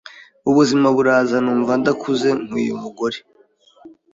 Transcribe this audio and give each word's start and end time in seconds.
ubuzima 0.49 0.87
buraza 0.95 1.37
numva 1.45 1.73
ndakuze 1.81 2.27
nkwiye 2.45 2.71
umugore 2.77 3.17